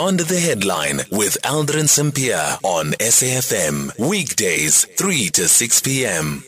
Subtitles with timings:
[0.00, 3.98] Beyond the Headline with Aldrin Sampear on SAFM.
[3.98, 6.42] Weekdays, 3 to 6 p.m.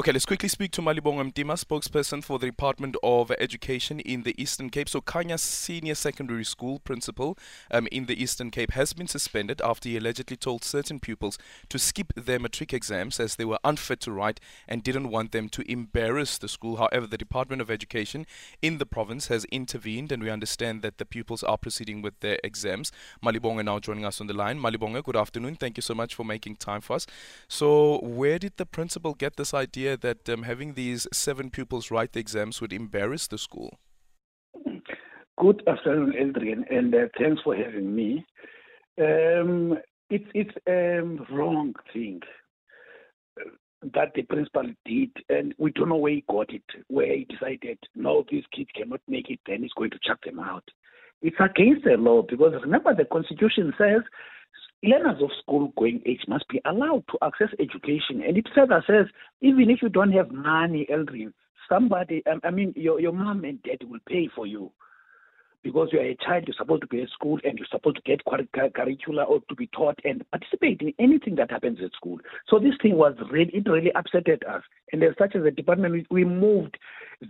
[0.00, 4.32] Okay, let's quickly speak to Malibongwe Mtima, spokesperson for the Department of Education in the
[4.40, 4.88] Eastern Cape.
[4.88, 7.36] So, Khanya Senior Secondary School principal
[7.72, 11.36] um, in the Eastern Cape has been suspended after he allegedly told certain pupils
[11.68, 15.48] to skip their matric exams as they were unfit to write and didn't want them
[15.48, 16.76] to embarrass the school.
[16.76, 18.24] However, the Department of Education
[18.62, 22.38] in the province has intervened, and we understand that the pupils are proceeding with their
[22.44, 22.92] exams.
[23.20, 24.60] Malibongwe now joining us on the line.
[24.60, 25.56] Malibongwe, good afternoon.
[25.56, 27.04] Thank you so much for making time for us.
[27.48, 29.87] So, where did the principal get this idea?
[29.96, 33.78] That um, having these seven pupils write the exams would embarrass the school?
[35.38, 38.24] Good afternoon, Adrian, and uh, thanks for having me.
[39.00, 39.78] Um,
[40.10, 41.00] it's it's a
[41.32, 42.20] wrong thing
[43.40, 43.50] uh,
[43.94, 47.78] that the principal did, and we don't know where he got it, where he decided,
[47.94, 50.64] no, these kids cannot make it, then he's going to chuck them out.
[51.22, 54.02] It's against the law because remember the constitution says
[54.82, 58.22] learners of school going age must be allowed to access education.
[58.26, 59.06] And it further says,
[59.40, 61.32] even if you don't have money, Eldrin,
[61.68, 64.70] somebody, um, I mean, your, your mom and dad will pay for you.
[65.64, 68.02] Because you are a child, you're supposed to be at school and you're supposed to
[68.02, 72.20] get curricula or to be taught and participate in anything that happens at school.
[72.48, 74.62] So this thing was really, it really upsetted us.
[74.92, 76.78] And as such as a department, we, we moved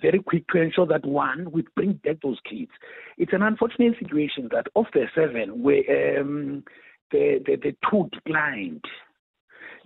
[0.02, 2.70] very quick to ensure that one, we bring back those kids.
[3.16, 6.64] It's an unfortunate situation that of the seven, where um,
[7.10, 8.84] the, the, the two declined.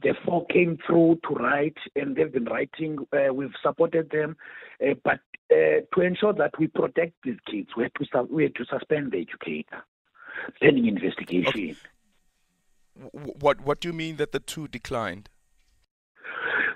[0.03, 2.99] The four came through to write, and they've been writing.
[3.13, 4.37] Uh, we've supported them,
[4.85, 5.21] uh, but
[5.53, 9.13] uh, to ensure that we protect these kids, we had to we had to suspend
[9.13, 9.85] the educator
[10.61, 11.51] pending investigation.
[11.55, 11.77] Okay.
[13.41, 15.29] What What do you mean that the two declined?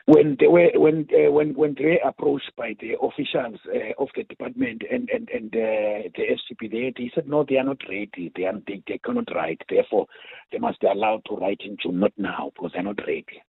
[0.06, 4.08] When they were when uh, when when they were approached by the officials uh, of
[4.14, 7.80] the department and and and uh, the SCP, they, they said no, they are not
[7.88, 8.32] ready.
[8.34, 9.60] They are they, they cannot write.
[9.68, 10.06] Therefore,
[10.52, 13.42] they must be allowed to write in June, not now, because they're not ready.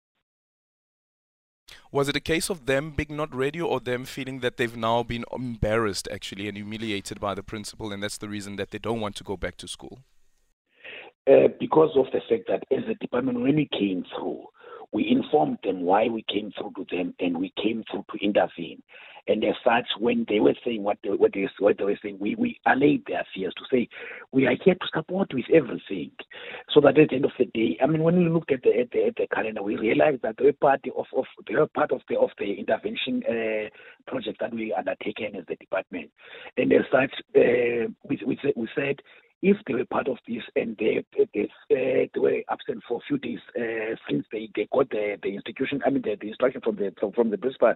[1.91, 5.03] Was it a case of them being not ready, or them feeling that they've now
[5.03, 9.01] been embarrassed actually and humiliated by the principal, and that's the reason that they don't
[9.01, 9.99] want to go back to school?
[11.27, 14.45] Uh, because of the fact that as a department, when we came through,
[14.91, 18.81] we informed them why we came through to them and we came through to intervene.
[19.27, 22.17] And as such, when they were saying what they, what they, what they were saying,
[22.19, 23.89] we, we allayed their fears to say,
[24.31, 26.11] we are here to support with everything.
[26.71, 28.79] So that at the end of the day, I mean, when we looked at the,
[28.79, 31.65] at the, at the calendar, we realized that they were part of, of, they were
[31.67, 33.69] part of the, of the intervention uh,
[34.09, 36.11] project that we undertaken as the department.
[36.57, 39.01] And as such, uh, we, we, we said,
[39.45, 43.19] if they were part of this and they they, they were absent for a few
[43.19, 46.77] days uh, since they, they got the, the institution, I mean the, the instruction from
[46.77, 47.75] the from, from the principal,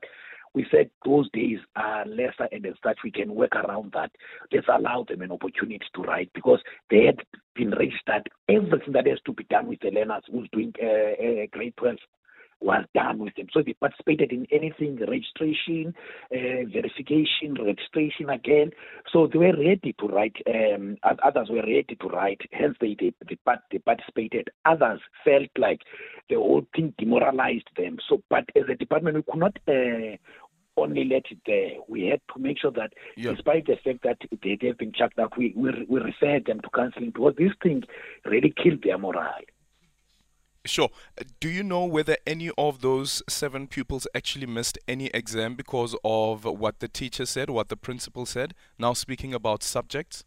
[0.55, 4.11] we said those days are lesser and as such we can work around that.
[4.51, 6.59] Let's allow them an opportunity to write because
[6.89, 7.19] they had
[7.53, 8.27] been registered.
[8.49, 11.97] Everything that has to be done with the learners who's doing uh, uh, grade 12
[12.61, 13.47] was done with them.
[13.53, 15.93] So they participated in anything, registration,
[16.33, 18.71] uh, verification, registration again.
[19.11, 20.35] So they were ready to write.
[20.47, 22.41] Um, others were ready to write.
[22.51, 23.37] Hence they, they, they,
[23.71, 24.49] they participated.
[24.65, 25.81] Others felt like
[26.29, 27.97] the whole thing demoralized them.
[28.07, 30.17] So, but as a department, we could not uh,
[30.77, 31.71] only let it there.
[31.87, 33.31] We had to make sure that, yeah.
[33.31, 36.69] despite the fact that they, they've been chucked out, we, we, we referred them to
[36.73, 37.83] counseling because this thing
[38.25, 39.45] really killed their morale.
[40.69, 40.89] Sure.
[41.19, 45.95] Uh, do you know whether any of those seven pupils actually missed any exam because
[46.03, 48.53] of what the teacher said, what the principal said?
[48.77, 50.23] Now speaking about subjects.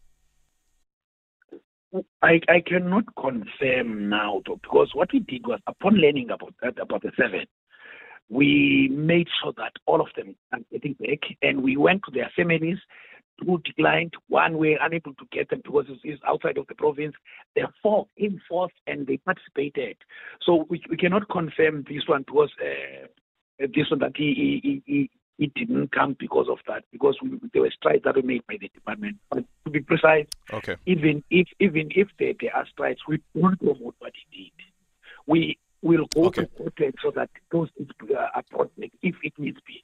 [2.21, 7.03] I, I cannot confirm now though, because what we did was upon learning about about
[7.03, 7.45] the seven,
[8.29, 12.31] we made sure that all of them are getting back and we went to their
[12.35, 12.79] families
[13.45, 14.13] who declined.
[14.27, 17.15] One, were unable to get them because it's outside of the province.
[17.55, 19.97] There are four in force and they participated.
[20.41, 23.07] So we, we cannot confirm this one because uh,
[23.59, 27.63] this one that he, he, he, he didn't come because of that because we, there
[27.63, 29.17] were strides that were made by the department.
[29.29, 30.75] But to be precise, okay.
[30.85, 34.65] even if even if there, there are strides, we don't promote what he did.
[35.25, 36.43] We will go okay.
[36.43, 37.69] to court so that those
[38.17, 39.82] are brought if it needs be.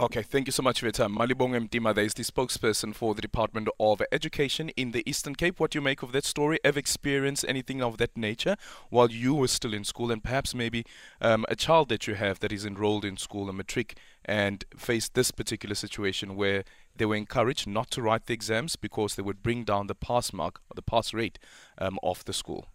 [0.00, 1.16] Okay, thank you so much for your time.
[1.16, 5.58] Malibongwe Mtima, there is the spokesperson for the Department of Education in the Eastern Cape.
[5.58, 6.60] What do you make of that story?
[6.62, 8.56] Ever experienced anything of that nature
[8.90, 10.84] while you were still in school, and perhaps maybe
[11.20, 15.14] um, a child that you have that is enrolled in school, a matric, and faced
[15.14, 16.62] this particular situation where
[16.94, 20.32] they were encouraged not to write the exams because they would bring down the pass
[20.32, 21.40] mark or the pass rate
[21.78, 22.68] um, of the school?